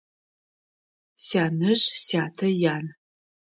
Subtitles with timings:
[1.25, 2.85] Сянэжъ сятэ ян.